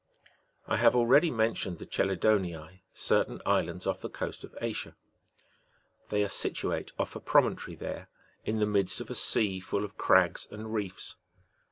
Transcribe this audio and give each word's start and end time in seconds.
I 0.67 0.77
have 0.77 0.95
already 0.95 1.29
mentioned'*^ 1.29 1.77
the 1.77 1.85
Chelidoniae, 1.85 2.79
certain 2.91 3.39
islands 3.45 3.85
off 3.85 4.01
the 4.01 4.09
coast 4.09 4.43
of 4.43 4.57
Asia; 4.59 4.95
they 6.09 6.23
are 6.23 6.27
situate 6.27 6.91
off 6.97 7.15
a 7.15 7.19
promontory 7.19 7.75
there, 7.75 8.09
in 8.43 8.57
the 8.57 8.65
midst 8.65 8.99
of 8.99 9.11
a 9.11 9.13
sea 9.13 9.59
full 9.59 9.85
of 9.85 9.97
crags 9.99 10.47
and 10.49 10.73
reefs. 10.73 11.17